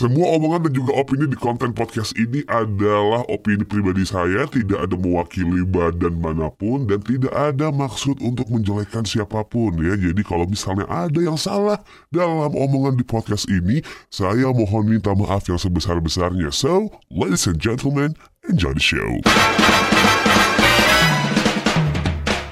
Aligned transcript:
Semua 0.00 0.32
omongan 0.32 0.64
dan 0.64 0.72
juga 0.72 0.96
opini 0.96 1.28
di 1.28 1.36
konten 1.36 1.76
podcast 1.76 2.16
ini 2.16 2.40
adalah 2.48 3.20
opini 3.28 3.68
pribadi 3.68 4.08
saya, 4.08 4.48
tidak 4.48 4.88
ada 4.88 4.96
mewakili 4.96 5.60
badan 5.60 6.16
mana 6.16 6.48
pun 6.48 6.88
dan 6.88 7.04
tidak 7.04 7.28
ada 7.36 7.68
maksud 7.68 8.16
untuk 8.24 8.48
menjelekkan 8.48 9.04
siapa 9.04 9.44
pun 9.44 9.76
ya. 9.76 10.00
Jadi 10.00 10.24
kalau 10.24 10.48
misalnya 10.48 10.88
ada 10.88 11.20
yang 11.20 11.36
salah 11.36 11.76
dalam 12.08 12.48
omongan 12.48 12.96
di 12.96 13.04
podcast 13.04 13.44
ini, 13.52 13.84
saya 14.08 14.48
mohon 14.48 14.88
minta 14.88 15.12
maaf 15.12 15.44
yang 15.52 15.60
sebesar-besarnya. 15.60 16.48
So, 16.48 16.88
ladies 17.12 17.44
and 17.44 17.60
gentlemen, 17.60 18.16
enjoy 18.48 18.72
the 18.72 18.80
show. 18.80 19.20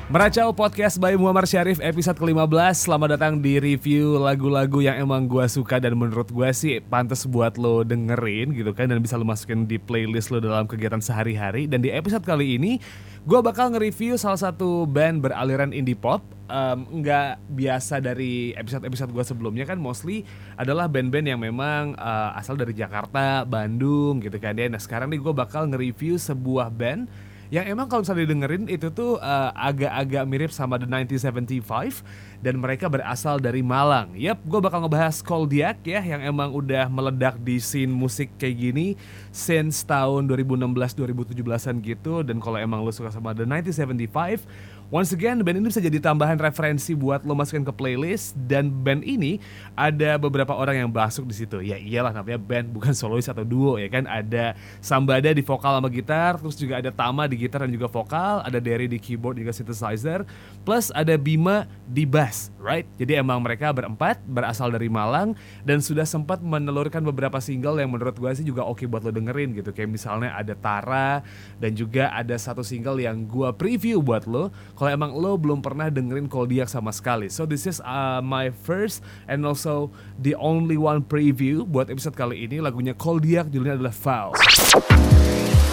Meracau 0.09 0.57
Podcast 0.57 0.97
by 0.97 1.21
Muhammad 1.21 1.45
Syarif 1.45 1.85
episode 1.85 2.17
ke-15 2.17 2.89
Selamat 2.89 3.21
datang 3.21 3.45
di 3.45 3.61
review 3.61 4.17
lagu-lagu 4.17 4.81
yang 4.81 4.97
emang 5.05 5.29
gue 5.29 5.45
suka 5.45 5.77
dan 5.77 6.01
menurut 6.01 6.33
gue 6.33 6.49
sih 6.57 6.81
pantas 6.81 7.29
buat 7.29 7.61
lo 7.61 7.85
dengerin 7.85 8.57
gitu 8.57 8.73
kan 8.73 8.89
Dan 8.89 9.05
bisa 9.05 9.21
lo 9.21 9.29
masukin 9.29 9.69
di 9.69 9.77
playlist 9.77 10.33
lo 10.33 10.41
dalam 10.41 10.65
kegiatan 10.65 11.05
sehari-hari. 11.05 11.69
Dan 11.69 11.85
di 11.85 11.93
episode 11.93 12.25
kali 12.25 12.57
ini 12.57 12.81
gue 13.29 13.41
bakal 13.45 13.69
nge-review 13.77 14.17
salah 14.17 14.41
satu 14.41 14.89
band 14.89 15.21
beraliran 15.21 15.77
indie 15.77 15.93
pop. 15.93 16.25
Um, 16.49 17.05
Nggak 17.05 17.45
biasa 17.53 18.01
dari 18.01 18.57
episode-episode 18.57 19.13
gue 19.13 19.25
sebelumnya 19.29 19.69
kan 19.69 19.77
mostly 19.77 20.25
adalah 20.57 20.89
band-band 20.89 21.37
yang 21.37 21.41
memang 21.45 21.93
uh, 22.01 22.33
asal 22.33 22.57
dari 22.57 22.73
Jakarta, 22.73 23.45
Bandung 23.45 24.25
gitu 24.25 24.41
kan. 24.41 24.57
Ya 24.57 24.73
Nah 24.73 24.81
sekarang 24.81 25.13
nih 25.13 25.21
gue 25.21 25.37
bakal 25.37 25.69
nge-review 25.69 26.17
sebuah 26.17 26.73
band 26.73 27.28
yang 27.49 27.65
emang 27.65 27.89
kalau 27.89 28.05
misalnya 28.05 28.29
didengerin 28.29 28.65
itu 28.69 28.93
tuh 28.93 29.17
uh, 29.17 29.51
agak-agak 29.57 30.25
mirip 30.29 30.51
sama 30.53 30.77
The 30.77 30.85
1975 30.85 32.05
dan 32.45 32.61
mereka 32.61 32.93
berasal 32.93 33.41
dari 33.41 33.65
Malang. 33.65 34.13
Yap, 34.15 34.45
gue 34.45 34.61
bakal 34.61 34.85
ngebahas 34.85 35.25
Koldiak 35.25 35.81
ya 35.83 36.05
yang 36.05 36.21
emang 36.21 36.53
udah 36.53 36.87
meledak 36.93 37.41
di 37.41 37.57
scene 37.57 37.91
musik 37.91 38.29
kayak 38.37 38.57
gini 38.69 38.87
since 39.33 39.81
tahun 39.83 40.29
2016-2017an 40.29 41.81
gitu 41.81 42.21
dan 42.21 42.37
kalau 42.39 42.61
emang 42.61 42.85
lo 42.85 42.93
suka 42.93 43.09
sama 43.09 43.33
The 43.33 43.49
1975 43.49 44.45
Once 44.89 45.13
again, 45.13 45.45
band 45.45 45.61
ini 45.61 45.69
bisa 45.69 45.85
jadi 45.85 46.01
tambahan 46.01 46.41
referensi 46.41 46.97
buat 46.97 47.21
lo 47.21 47.37
masukin 47.37 47.61
ke 47.61 47.69
playlist 47.77 48.33
dan 48.49 48.73
band 48.73 49.05
ini 49.05 49.37
ada 49.77 50.17
beberapa 50.17 50.57
orang 50.57 50.81
yang 50.81 50.89
masuk 50.89 51.29
di 51.29 51.37
situ. 51.37 51.61
Ya 51.61 51.77
iyalah 51.77 52.09
namanya 52.17 52.41
band 52.41 52.73
bukan 52.73 52.97
solois 52.97 53.29
atau 53.29 53.45
duo 53.45 53.77
ya 53.77 53.85
kan. 53.93 54.09
Ada 54.09 54.57
Sambada 54.81 55.29
di 55.29 55.45
vokal 55.45 55.77
sama 55.77 55.93
gitar, 55.93 56.41
terus 56.41 56.57
juga 56.57 56.81
ada 56.81 56.89
Tama 56.89 57.29
di 57.29 57.37
gitar 57.37 57.69
dan 57.69 57.73
juga 57.77 57.85
vokal, 57.85 58.41
ada 58.41 58.57
Derry 58.65 58.89
di 58.89 58.97
keyboard 58.97 59.37
juga 59.37 59.53
synthesizer, 59.53 60.25
plus 60.65 60.89
ada 60.97 61.21
Bima 61.21 61.69
di 61.85 62.09
bass, 62.09 62.49
right? 62.57 62.89
Jadi 62.97 63.21
emang 63.21 63.45
mereka 63.45 63.69
berempat 63.77 64.25
berasal 64.25 64.73
dari 64.73 64.89
Malang 64.89 65.37
dan 65.69 65.85
sudah 65.85 66.09
sempat 66.09 66.41
menelurkan 66.41 67.05
beberapa 67.05 67.37
single 67.45 67.77
yang 67.77 67.93
menurut 67.93 68.17
gue 68.17 68.33
sih 68.41 68.47
juga 68.49 68.65
oke 68.65 68.89
buat 68.89 69.05
lo 69.05 69.13
dengerin 69.13 69.53
gitu. 69.53 69.69
Kayak 69.69 70.01
misalnya 70.01 70.33
ada 70.33 70.57
Tara 70.57 71.21
dan 71.61 71.77
juga 71.77 72.09
ada 72.09 72.41
satu 72.41 72.65
single 72.65 73.05
yang 73.05 73.29
gue 73.29 73.53
preview 73.53 74.01
buat 74.01 74.25
lo 74.25 74.49
kalau 74.79 74.95
emang 74.95 75.11
lo 75.19 75.35
belum 75.35 75.59
pernah 75.59 75.91
dengerin 75.91 76.31
Koldiak 76.31 76.71
sama 76.71 76.95
sekali. 76.95 77.27
So 77.27 77.51
this 77.51 77.67
is 77.67 77.83
uh, 77.83 78.23
my 78.23 78.55
first 78.55 79.03
and 79.27 79.43
also 79.43 79.91
the 80.23 80.39
only 80.39 80.79
one 80.79 81.03
preview 81.03 81.67
buat 81.67 81.91
episode 81.91 82.15
kali 82.15 82.47
ini 82.47 82.63
lagunya 82.63 82.95
Koldiak 82.95 83.51
judulnya 83.51 83.75
adalah 83.75 83.91
Vow. 83.91 84.39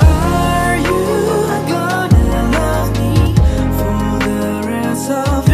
Are 0.02 0.76
you 0.82 1.00
gonna 1.70 2.42
love 2.50 2.90
me 2.98 3.14
for 3.78 4.10
the 4.26 4.46
rest 4.66 5.14
of 5.14 5.45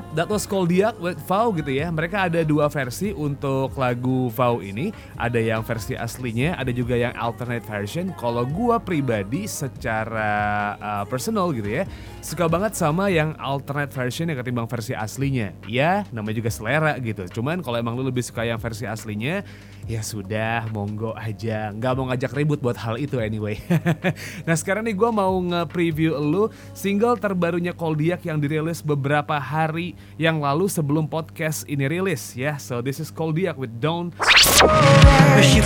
Yap, 0.00 0.16
that 0.16 0.28
was 0.32 0.48
Koldiak 0.48 0.96
with 0.96 1.20
Vow 1.28 1.52
gitu 1.52 1.68
ya. 1.76 1.92
Mereka 1.92 2.32
ada 2.32 2.40
dua 2.40 2.72
versi 2.72 3.12
untuk 3.12 3.76
lagu 3.76 4.32
Vow 4.32 4.64
ini. 4.64 4.96
Ada 5.20 5.36
yang 5.36 5.60
versi 5.60 5.92
aslinya, 5.92 6.56
ada 6.56 6.72
juga 6.72 6.96
yang 6.96 7.12
alternate 7.20 7.68
version. 7.68 8.08
Kalau 8.16 8.48
gua 8.48 8.80
pribadi 8.80 9.44
secara 9.44 10.32
uh, 10.80 11.04
personal 11.04 11.52
gitu 11.52 11.68
ya, 11.68 11.84
suka 12.24 12.48
banget 12.48 12.80
sama 12.80 13.12
yang 13.12 13.36
alternate 13.36 13.92
version 13.92 14.32
yang 14.32 14.40
ketimbang 14.40 14.64
versi 14.64 14.96
aslinya. 14.96 15.52
Ya, 15.68 16.08
namanya 16.16 16.40
juga 16.40 16.48
selera 16.48 16.96
gitu. 16.96 17.28
Cuman 17.28 17.60
kalau 17.60 17.76
emang 17.76 17.92
lu 18.00 18.08
lebih 18.08 18.24
suka 18.24 18.48
yang 18.48 18.56
versi 18.56 18.88
aslinya, 18.88 19.44
ya 19.86 20.02
sudah, 20.04 20.68
monggo 20.74 21.14
aja. 21.16 21.72
Nggak 21.72 21.92
mau 21.96 22.04
ngajak 22.10 22.32
ribut 22.34 22.58
buat 22.60 22.76
hal 22.76 22.98
itu 23.00 23.16
anyway. 23.20 23.56
nah 24.46 24.56
sekarang 24.56 24.84
nih 24.88 24.96
gua 24.96 25.10
mau 25.14 25.32
nge-preview 25.40 26.16
lu 26.18 26.52
single 26.76 27.16
terbarunya 27.16 27.72
Koldiak 27.72 28.26
yang 28.26 28.42
dirilis 28.42 28.84
beberapa 28.84 29.38
hari 29.40 29.96
yang 30.20 30.42
lalu 30.42 30.68
sebelum 30.68 31.08
podcast 31.08 31.64
ini 31.70 31.86
rilis 31.88 32.36
ya. 32.36 32.60
So 32.60 32.84
this 32.84 33.00
is 33.00 33.08
Koldiak 33.14 33.56
with 33.56 33.72
Don't 33.80 34.12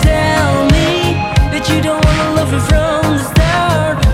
tell 0.04 0.66
me 0.70 1.19
that 1.50 1.64
you 1.69 1.81
don't 1.82 2.04
wanna 2.04 2.34
love 2.36 2.52
me 2.52 2.60
from 2.60 3.02
the 3.16 3.22
start. 3.25 4.13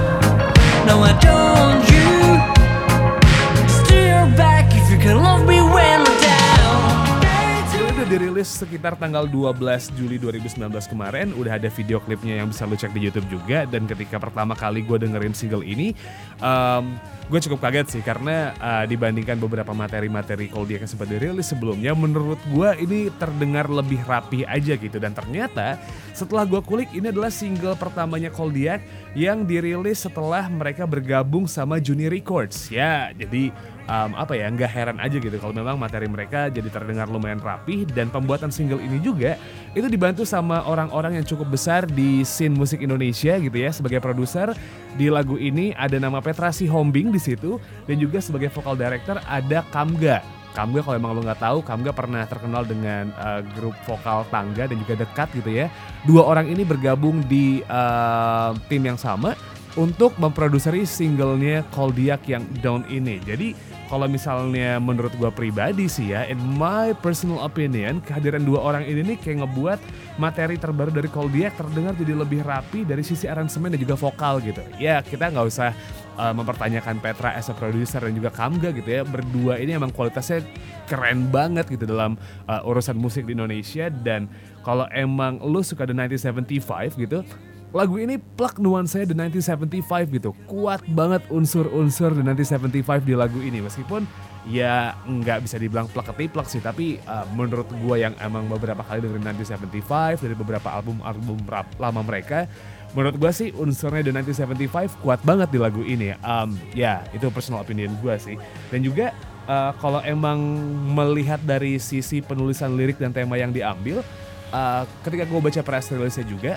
Dirilis 8.10 8.50
sekitar 8.59 8.98
tanggal 8.98 9.22
12 9.22 9.94
Juli 9.94 10.19
2019 10.19 10.66
kemarin. 10.91 11.31
Udah 11.38 11.62
ada 11.62 11.71
video 11.71 12.03
klipnya 12.03 12.43
yang 12.43 12.50
bisa 12.50 12.66
lu 12.66 12.75
cek 12.75 12.91
di 12.91 13.06
Youtube 13.06 13.31
juga. 13.31 13.62
Dan 13.71 13.87
ketika 13.87 14.19
pertama 14.19 14.59
kali 14.59 14.82
gue 14.82 14.98
dengerin 15.06 15.31
single 15.31 15.62
ini 15.62 15.94
um, 16.43 16.99
Gue 17.31 17.38
cukup 17.38 17.62
kaget 17.62 17.87
sih. 17.87 18.03
Karena 18.03 18.50
uh, 18.59 18.82
dibandingkan 18.91 19.38
beberapa 19.38 19.70
materi-materi 19.70 20.50
Koldiak 20.50 20.82
yang 20.82 20.91
sempat 20.91 21.06
dirilis 21.06 21.47
sebelumnya 21.47 21.94
Menurut 21.94 22.43
gue 22.50 22.70
ini 22.82 23.06
terdengar 23.15 23.70
lebih 23.70 24.03
rapi 24.03 24.43
aja 24.43 24.75
gitu. 24.75 24.99
Dan 24.99 25.15
ternyata 25.15 25.78
setelah 26.10 26.43
gue 26.43 26.59
kulik 26.66 26.91
ini 26.91 27.15
adalah 27.15 27.31
single 27.31 27.78
pertamanya 27.78 28.34
Koldiak 28.34 28.82
Yang 29.15 29.47
dirilis 29.47 30.03
setelah 30.03 30.50
mereka 30.50 30.82
bergabung 30.82 31.47
sama 31.47 31.78
Juni 31.78 32.10
Records. 32.10 32.75
Ya 32.75 33.15
jadi 33.15 33.54
um, 33.91 34.15
apa 34.15 34.39
ya 34.39 34.47
nggak 34.47 34.71
heran 34.71 34.99
aja 35.03 35.19
gitu 35.19 35.34
kalau 35.43 35.51
memang 35.51 35.75
materi 35.75 36.06
mereka 36.06 36.47
jadi 36.47 36.71
terdengar 36.71 37.11
lumayan 37.11 37.43
rapih 37.43 37.83
dan 37.91 38.06
pembuatan 38.09 38.55
single 38.55 38.78
ini 38.78 39.03
juga 39.03 39.34
itu 39.75 39.91
dibantu 39.91 40.23
sama 40.23 40.62
orang-orang 40.62 41.19
yang 41.19 41.27
cukup 41.27 41.51
besar 41.51 41.83
di 41.91 42.23
scene 42.23 42.55
musik 42.55 42.79
Indonesia 42.79 43.34
gitu 43.37 43.56
ya 43.59 43.75
sebagai 43.75 43.99
produser 43.99 44.55
di 44.95 45.11
lagu 45.11 45.34
ini 45.34 45.75
ada 45.75 45.99
nama 45.99 46.23
Petra 46.23 46.55
Sihombing 46.55 47.11
di 47.11 47.19
situ 47.19 47.59
dan 47.91 47.99
juga 47.99 48.23
sebagai 48.23 48.55
vocal 48.55 48.79
director 48.79 49.19
ada 49.27 49.67
Kamga 49.75 50.23
Kamga 50.50 50.83
kalau 50.83 50.99
emang 50.99 51.15
lo 51.15 51.23
nggak 51.23 51.43
tahu, 51.47 51.62
Kamga 51.62 51.95
pernah 51.95 52.27
terkenal 52.27 52.67
dengan 52.67 53.15
uh, 53.23 53.39
grup 53.55 53.75
vokal 53.87 54.27
tangga 54.34 54.67
dan 54.67 54.77
juga 54.83 54.99
dekat 54.99 55.31
gitu 55.39 55.47
ya. 55.47 55.71
Dua 56.03 56.27
orang 56.27 56.50
ini 56.50 56.67
bergabung 56.67 57.23
di 57.31 57.62
uh, 57.71 58.50
tim 58.67 58.83
yang 58.83 58.99
sama 58.99 59.39
untuk 59.78 60.16
memproduseri 60.19 60.82
singlenya 60.82 61.62
Koldiak 61.70 62.26
yang 62.26 62.42
Down 62.58 62.82
ini. 62.91 63.22
Jadi 63.22 63.54
kalau 63.91 64.06
misalnya 64.06 64.78
menurut 64.78 65.10
gua 65.19 65.34
pribadi 65.34 65.91
sih 65.91 66.14
ya, 66.14 66.22
in 66.31 66.38
my 66.38 66.94
personal 67.03 67.42
opinion, 67.42 67.98
kehadiran 68.06 68.47
dua 68.47 68.62
orang 68.62 68.86
ini 68.86 69.03
nih 69.03 69.19
kayak 69.19 69.42
ngebuat 69.42 69.78
materi 70.19 70.54
terbaru 70.58 70.94
dari 70.94 71.10
Koldiak 71.10 71.58
terdengar 71.58 71.98
jadi 71.98 72.14
lebih 72.14 72.47
rapi 72.47 72.86
dari 72.86 73.03
sisi 73.03 73.26
aransemen 73.26 73.75
dan 73.75 73.82
juga 73.82 73.98
vokal 73.98 74.38
gitu. 74.47 74.62
Ya 74.78 75.03
kita 75.03 75.34
nggak 75.34 75.47
usah 75.47 75.75
uh, 76.14 76.31
mempertanyakan 76.31 77.02
Petra 77.02 77.34
as 77.34 77.50
a 77.50 77.54
producer 77.54 77.98
dan 77.98 78.14
juga 78.14 78.31
Kamga 78.31 78.70
gitu 78.70 78.87
ya. 78.87 79.02
Berdua 79.02 79.58
ini 79.58 79.75
emang 79.75 79.91
kualitasnya 79.91 80.47
keren 80.87 81.26
banget 81.31 81.66
gitu 81.70 81.87
dalam 81.88 82.14
uh, 82.47 82.62
urusan 82.66 82.94
musik 82.94 83.26
di 83.26 83.34
Indonesia 83.34 83.91
dan 83.91 84.31
kalau 84.60 84.84
emang 84.92 85.41
lu 85.41 85.64
suka 85.64 85.88
The 85.88 85.97
1975 85.97 87.00
gitu, 87.00 87.25
lagu 87.70 88.03
ini 88.03 88.19
plak 88.19 88.58
nuansanya 88.58 89.10
The 89.10 89.16
1975 89.16 90.16
gitu. 90.16 90.31
Kuat 90.50 90.82
banget 90.91 91.22
unsur-unsur 91.31 92.14
The 92.14 92.22
1975 92.26 93.06
di 93.06 93.14
lagu 93.14 93.38
ini. 93.38 93.62
Meskipun 93.62 94.05
ya 94.49 94.96
nggak 95.05 95.44
bisa 95.46 95.61
dibilang 95.61 95.87
plak 95.87 96.11
ketiplak 96.14 96.50
sih. 96.50 96.58
Tapi 96.58 96.99
uh, 97.06 97.26
menurut 97.34 97.70
gua 97.82 97.99
yang 97.99 98.14
emang 98.19 98.50
beberapa 98.50 98.82
kali 98.82 99.06
dengerin 99.06 99.46
1975 99.46 100.22
dari 100.22 100.34
beberapa 100.34 100.69
album-album 100.75 101.46
lama 101.78 102.00
mereka 102.02 102.50
menurut 102.90 103.22
gua 103.22 103.31
sih 103.31 103.55
unsurnya 103.55 104.02
The 104.02 104.34
1975 104.34 105.06
kuat 105.06 105.23
banget 105.23 105.55
di 105.55 105.58
lagu 105.62 105.87
ini. 105.87 106.11
Um, 106.26 106.58
ya 106.75 107.06
itu 107.14 107.31
personal 107.31 107.62
opinion 107.62 107.94
gua 108.02 108.19
sih. 108.19 108.34
Dan 108.75 108.82
juga 108.82 109.14
uh, 109.46 109.73
kalau 109.78 110.02
emang 110.02 110.43
melihat 110.90 111.38
dari 111.46 111.78
sisi 111.78 112.19
penulisan 112.19 112.75
lirik 112.75 112.99
dan 112.99 113.14
tema 113.14 113.38
yang 113.38 113.55
diambil 113.55 114.02
uh, 114.50 114.82
ketika 115.06 115.25
gue 115.26 115.40
baca 115.40 115.61
press 115.62 115.90
release-nya 115.90 116.26
juga 116.26 116.52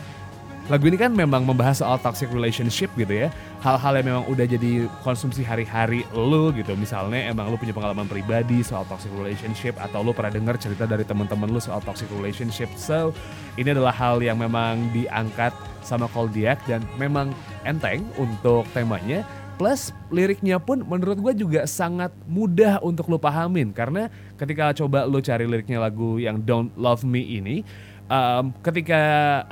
Lagu 0.72 0.88
ini 0.88 0.96
kan 0.96 1.12
memang 1.12 1.44
membahas 1.44 1.84
soal 1.84 2.00
toxic 2.00 2.32
relationship 2.32 2.88
gitu 2.96 3.12
ya. 3.12 3.28
Hal-hal 3.60 4.00
yang 4.00 4.08
memang 4.16 4.26
udah 4.32 4.48
jadi 4.48 4.88
konsumsi 5.04 5.44
hari-hari 5.44 6.08
lu 6.16 6.56
gitu. 6.56 6.72
Misalnya 6.80 7.28
emang 7.28 7.52
lu 7.52 7.60
punya 7.60 7.76
pengalaman 7.76 8.08
pribadi 8.08 8.64
soal 8.64 8.88
toxic 8.88 9.12
relationship 9.12 9.76
atau 9.76 10.00
lu 10.00 10.16
pernah 10.16 10.32
dengar 10.32 10.56
cerita 10.56 10.88
dari 10.88 11.04
teman-teman 11.04 11.52
lu 11.52 11.60
soal 11.60 11.84
toxic 11.84 12.08
relationship. 12.16 12.72
So, 12.80 13.12
ini 13.60 13.76
adalah 13.76 13.92
hal 13.92 14.24
yang 14.24 14.40
memang 14.40 14.88
diangkat 14.96 15.52
sama 15.84 16.08
Koldiak 16.08 16.64
dan 16.64 16.80
memang 16.96 17.36
enteng 17.68 18.08
untuk 18.16 18.64
temanya 18.72 19.28
Plus 19.54 19.94
liriknya 20.10 20.58
pun 20.58 20.82
menurut 20.82 21.22
gue 21.22 21.46
juga 21.46 21.70
sangat 21.70 22.10
mudah 22.26 22.82
untuk 22.82 23.06
lo 23.06 23.22
pahamin 23.22 23.70
karena 23.70 24.10
ketika 24.34 24.74
coba 24.74 25.06
lo 25.06 25.22
cari 25.22 25.46
liriknya 25.46 25.78
lagu 25.78 26.18
yang 26.18 26.42
Don't 26.42 26.74
Love 26.74 27.06
Me 27.06 27.22
ini, 27.22 27.62
um, 28.10 28.50
ketika 28.66 29.02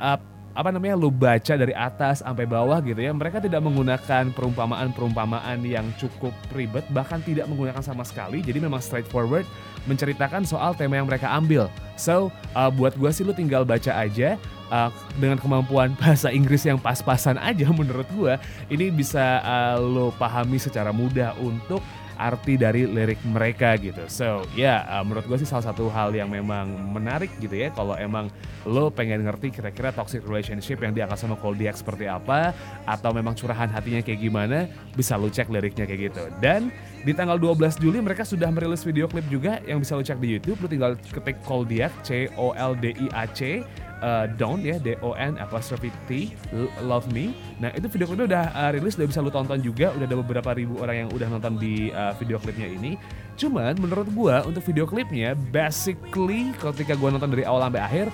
uh, 0.02 0.18
apa 0.52 0.68
namanya 0.68 1.00
lo 1.00 1.08
baca 1.08 1.54
dari 1.56 1.72
atas 1.72 2.20
sampai 2.20 2.44
bawah 2.44 2.78
gitu 2.84 3.00
ya, 3.00 3.12
mereka 3.12 3.40
tidak 3.40 3.64
menggunakan 3.64 4.32
perumpamaan-perumpamaan 4.36 5.64
yang 5.64 5.88
cukup 5.96 6.32
ribet 6.52 6.84
bahkan 6.92 7.24
tidak 7.24 7.48
menggunakan 7.48 7.80
sama 7.80 8.04
sekali. 8.04 8.44
Jadi 8.44 8.60
memang 8.60 8.84
straightforward 8.84 9.48
menceritakan 9.88 10.44
soal 10.44 10.76
tema 10.76 11.00
yang 11.00 11.08
mereka 11.08 11.32
ambil. 11.32 11.72
So 11.96 12.28
uh, 12.52 12.68
buat 12.68 12.94
gue 13.00 13.10
sih 13.10 13.24
lo 13.24 13.32
tinggal 13.32 13.64
baca 13.64 13.92
aja 13.96 14.36
uh, 14.72 14.88
dengan 15.20 15.36
kemampuan 15.36 15.92
bahasa 16.00 16.32
Inggris 16.32 16.64
yang 16.64 16.80
pas-pasan 16.80 17.36
aja 17.36 17.68
menurut 17.68 18.08
gue 18.16 18.34
ini 18.72 18.88
bisa 18.88 19.44
uh, 19.44 19.76
lo 19.76 20.08
pahami 20.16 20.56
secara 20.56 20.90
mudah 20.90 21.36
untuk 21.36 21.84
arti 22.22 22.54
dari 22.54 22.86
lirik 22.86 23.18
mereka 23.26 23.74
gitu. 23.80 24.06
So 24.06 24.46
ya 24.54 24.78
yeah, 24.78 24.78
uh, 24.86 25.02
menurut 25.02 25.26
gue 25.26 25.42
sih 25.42 25.48
salah 25.48 25.66
satu 25.66 25.90
hal 25.90 26.14
yang 26.14 26.30
memang 26.30 26.70
menarik 26.94 27.34
gitu 27.42 27.52
ya 27.56 27.74
kalau 27.74 27.98
emang 27.98 28.30
lo 28.62 28.94
pengen 28.94 29.26
ngerti 29.26 29.50
kira-kira 29.50 29.90
toxic 29.90 30.22
relationship 30.22 30.78
yang 30.78 30.94
diangkat 30.94 31.18
sama 31.18 31.34
Koldiak 31.34 31.74
seperti 31.74 32.06
apa 32.06 32.54
atau 32.86 33.10
memang 33.10 33.34
curahan 33.34 33.66
hatinya 33.66 33.98
kayak 34.04 34.22
gimana 34.22 34.70
bisa 34.94 35.18
lo 35.18 35.26
cek 35.26 35.50
liriknya 35.50 35.84
kayak 35.88 36.14
gitu. 36.14 36.22
Dan 36.38 36.70
di 37.02 37.10
tanggal 37.10 37.42
12 37.42 37.82
Juli 37.82 37.98
mereka 37.98 38.22
sudah 38.22 38.46
merilis 38.54 38.86
video 38.86 39.10
klip 39.10 39.26
juga 39.26 39.58
yang 39.66 39.82
bisa 39.82 39.98
lo 39.98 40.04
cek 40.06 40.22
di 40.22 40.38
YouTube. 40.38 40.62
Lo 40.62 40.68
tinggal 40.70 40.94
ketik 41.10 41.42
Koldiak 41.42 41.90
C 42.06 42.30
O 42.38 42.54
L 42.54 42.78
D 42.78 42.94
I 42.94 43.06
A 43.10 43.26
C 43.26 43.66
uh, 44.02 44.26
Don 44.34 44.60
ya 44.60 44.76
D 44.82 44.98
O 45.00 45.14
N 45.14 45.38
apostrophe 45.38 45.94
T 46.10 46.34
Love 46.82 47.08
Me. 47.14 47.32
Nah 47.62 47.70
itu 47.72 47.86
video 47.88 48.10
klipnya 48.10 48.26
udah 48.26 48.44
uh, 48.52 48.70
rilis 48.74 48.98
udah 48.98 49.08
bisa 49.08 49.22
lu 49.22 49.30
tonton 49.30 49.62
juga 49.62 49.94
udah 49.94 50.04
ada 50.04 50.18
beberapa 50.18 50.50
ribu 50.52 50.82
orang 50.82 51.06
yang 51.06 51.08
udah 51.14 51.28
nonton 51.30 51.56
di 51.56 51.94
uh, 51.94 52.12
video 52.18 52.36
klipnya 52.42 52.66
ini. 52.66 52.98
Cuman 53.38 53.78
menurut 53.80 54.10
gua 54.12 54.44
untuk 54.44 54.60
video 54.66 54.84
klipnya 54.84 55.32
basically 55.32 56.52
ketika 56.58 56.98
gua 56.98 57.14
nonton 57.14 57.32
dari 57.32 57.48
awal 57.48 57.64
sampai 57.64 57.80
akhir 57.80 58.06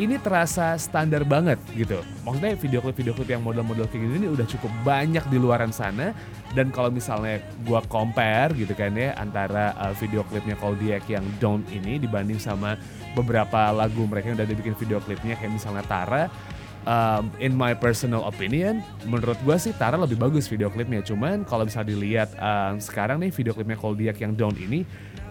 ini 0.00 0.16
terasa 0.16 0.80
standar 0.80 1.20
banget 1.20 1.60
gitu. 1.76 2.00
Maksudnya 2.24 2.56
video 2.56 2.80
klip 2.80 2.96
video 2.96 3.12
klip 3.12 3.28
yang 3.28 3.44
model-model 3.44 3.84
kayak 3.92 4.08
gini 4.08 4.24
ini 4.24 4.28
udah 4.32 4.48
cukup 4.48 4.72
banyak 4.80 5.20
di 5.28 5.36
luaran 5.36 5.68
sana 5.68 6.16
dan 6.56 6.72
kalau 6.72 6.88
misalnya 6.88 7.44
gua 7.68 7.84
compare 7.84 8.56
gitu 8.56 8.72
kan 8.72 8.96
ya 8.96 9.12
antara 9.20 9.76
uh, 9.76 9.92
video 10.00 10.24
klipnya 10.24 10.56
Koldiak 10.56 11.04
yang 11.12 11.24
Don't 11.36 11.68
ini 11.68 12.00
dibanding 12.00 12.40
sama 12.40 12.80
beberapa 13.12 13.68
lagu 13.76 14.08
mereka 14.08 14.32
yang 14.32 14.40
udah 14.40 14.48
dibikin 14.48 14.72
video 14.80 14.96
klipnya 15.04 15.31
kayak 15.36 15.52
misalnya 15.56 15.84
Tara 15.86 16.28
um, 16.86 17.30
in 17.38 17.54
my 17.54 17.74
personal 17.74 18.26
opinion 18.26 18.82
menurut 19.06 19.38
gua 19.46 19.58
sih 19.58 19.74
Tara 19.74 19.98
lebih 19.98 20.18
bagus 20.18 20.46
video 20.50 20.68
klipnya. 20.70 21.02
Cuman 21.02 21.46
kalau 21.46 21.66
bisa 21.66 21.82
dilihat 21.86 22.34
um, 22.38 22.78
sekarang 22.78 23.22
nih 23.22 23.30
video 23.30 23.52
klipnya 23.54 23.78
Koldiak 23.78 24.18
yang 24.22 24.34
Don't 24.34 24.58
ini 24.58 24.82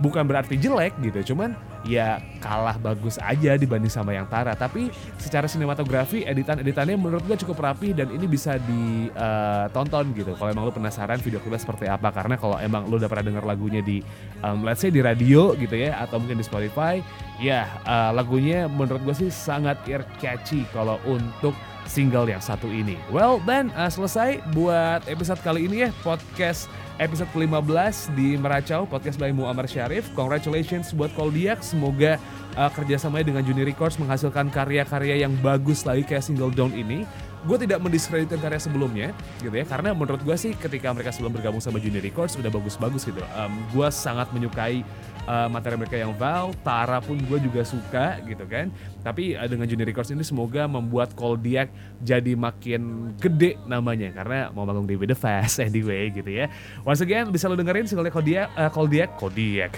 bukan 0.02 0.26
berarti 0.26 0.58
jelek 0.58 0.98
gitu 1.00 1.34
cuman 1.34 1.54
ya 1.86 2.22
kalah 2.42 2.78
bagus 2.78 3.18
aja 3.22 3.58
dibanding 3.58 3.90
sama 3.90 4.14
yang 4.14 4.26
Tara. 4.30 4.54
Tapi 4.54 4.90
secara 5.18 5.46
sinematografi 5.50 6.26
editan-editannya 6.26 6.98
menurut 6.98 7.24
gue 7.26 7.38
cukup 7.42 7.62
rapi 7.62 7.94
dan 7.94 8.10
ini 8.14 8.26
bisa 8.30 8.58
ditonton 8.62 10.14
gitu. 10.14 10.34
Kalau 10.38 10.50
emang 10.50 10.66
lu 10.70 10.74
penasaran 10.74 11.22
video 11.22 11.42
klipnya 11.42 11.62
seperti 11.62 11.86
apa 11.90 12.10
karena 12.14 12.36
kalau 12.38 12.58
emang 12.62 12.90
lu 12.90 12.98
udah 12.98 13.10
pernah 13.10 13.26
denger 13.34 13.44
lagunya 13.46 13.82
di 13.82 14.02
um, 14.46 14.66
let's 14.66 14.82
say 14.82 14.94
di 14.94 15.02
radio 15.02 15.54
gitu 15.58 15.74
ya 15.74 15.98
atau 16.02 16.22
mungkin 16.22 16.38
di 16.38 16.46
Spotify 16.46 17.02
ya 17.42 17.66
uh, 17.86 18.14
lagunya 18.14 18.70
menurut 18.70 19.02
gue 19.02 19.16
sih 19.28 19.30
sangat 19.34 19.82
ear 19.90 20.06
catchy 20.22 20.66
kalau 20.70 21.02
untuk 21.10 21.54
single 21.92 22.32
yang 22.32 22.40
satu 22.40 22.72
ini. 22.72 22.96
Well, 23.12 23.44
then 23.44 23.76
uh, 23.76 23.92
selesai 23.92 24.40
buat 24.56 25.04
episode 25.12 25.44
kali 25.44 25.68
ini 25.68 25.84
ya 25.84 25.90
podcast 26.08 26.72
episode 27.04 27.28
ke-15 27.36 28.16
di 28.16 28.40
Meracau 28.40 28.88
podcast 28.88 29.20
by 29.20 29.36
Muammar 29.36 29.68
Syarif. 29.68 30.08
Congratulations 30.16 30.96
buat 30.96 31.12
Koldiak. 31.20 31.60
Semoga 31.60 32.16
uh, 32.56 32.72
kerjasamanya 32.72 33.36
dengan 33.36 33.44
Juni 33.44 33.68
Records 33.68 34.00
menghasilkan 34.00 34.54
karya-karya 34.54 35.28
yang 35.28 35.36
bagus 35.44 35.84
lagi 35.84 36.08
kayak 36.08 36.24
single 36.24 36.54
Down 36.54 36.72
ini. 36.72 37.04
Gue 37.42 37.58
tidak 37.58 37.82
mendiskreditkan 37.82 38.38
karya 38.38 38.62
sebelumnya 38.62 39.08
gitu 39.42 39.50
ya 39.50 39.66
karena 39.66 39.98
menurut 39.98 40.22
gue 40.22 40.38
sih 40.38 40.54
ketika 40.54 40.94
mereka 40.94 41.10
sebelum 41.10 41.34
bergabung 41.34 41.58
sama 41.58 41.82
Juni 41.82 41.98
Records 41.98 42.38
udah 42.38 42.54
bagus-bagus 42.54 43.02
gitu. 43.04 43.18
Um, 43.34 43.66
gue 43.74 43.90
sangat 43.90 44.30
menyukai 44.30 44.86
uh, 45.26 45.50
materi 45.50 45.82
mereka 45.82 45.98
yang 45.98 46.14
Val, 46.22 46.54
Tara 46.62 47.02
pun 47.02 47.18
gue 47.18 47.40
juga 47.42 47.66
suka 47.66 48.22
gitu 48.30 48.46
kan. 48.46 48.70
Tapi 49.02 49.34
uh, 49.34 49.50
dengan 49.50 49.66
Juni 49.66 49.84
Records 49.86 50.14
ini 50.14 50.22
semoga 50.22 50.70
membuat 50.70 51.14
Koldiak 51.18 51.74
jadi 52.02 52.38
makin 52.38 53.14
gede 53.18 53.58
namanya 53.66 54.14
karena 54.14 54.40
mau 54.54 54.64
bangun 54.64 54.86
di 54.86 54.96
The 54.98 55.18
Fast 55.18 55.62
anyway 55.62 56.14
gitu 56.14 56.30
ya. 56.30 56.48
Once 56.86 57.02
again 57.02 57.30
bisa 57.34 57.50
lo 57.50 57.58
dengerin 57.58 57.90
single 57.90 58.08
Koldiak, 58.14 58.54
uh, 58.56 58.70
Koldiak, 58.70 59.18
Koldiak 59.18 59.74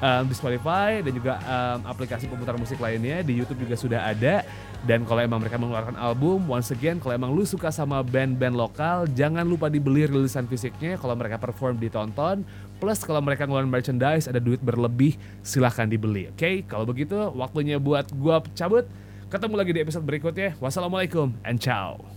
um, 0.00 0.24
di 0.30 0.34
Spotify 0.34 1.00
dan 1.04 1.12
juga 1.12 1.38
um, 1.44 1.78
aplikasi 1.86 2.26
pemutar 2.26 2.56
musik 2.56 2.80
lainnya 2.80 3.20
di 3.20 3.36
YouTube 3.36 3.62
juga 3.62 3.76
sudah 3.76 4.00
ada. 4.08 4.42
Dan 4.86 5.02
kalau 5.02 5.18
emang 5.18 5.42
mereka 5.42 5.58
mengeluarkan 5.58 5.98
album, 5.98 6.46
once 6.46 6.70
again 6.70 7.02
kalau 7.02 7.18
emang 7.18 7.34
lu 7.34 7.42
suka 7.42 7.74
sama 7.74 8.06
band-band 8.06 8.54
lokal, 8.54 9.10
jangan 9.18 9.42
lupa 9.42 9.66
dibeli 9.66 10.06
rilisan 10.06 10.46
fisiknya. 10.46 10.94
Kalau 10.94 11.18
mereka 11.18 11.42
perform 11.42 11.74
ditonton, 11.74 12.46
Plus 12.76 13.00
kalau 13.00 13.24
mereka 13.24 13.48
ngeluarin 13.48 13.72
merchandise 13.72 14.28
ada 14.28 14.36
duit 14.36 14.60
berlebih 14.60 15.16
silahkan 15.40 15.88
dibeli. 15.88 16.28
Oke, 16.28 16.36
okay? 16.36 16.54
kalau 16.68 16.84
begitu 16.84 17.16
waktunya 17.32 17.80
buat 17.80 18.12
gua 18.12 18.44
cabut. 18.54 18.86
Ketemu 19.26 19.54
lagi 19.58 19.72
di 19.74 19.80
episode 19.82 20.06
berikutnya. 20.06 20.54
Wassalamualaikum 20.62 21.34
and 21.42 21.58
ciao. 21.58 22.15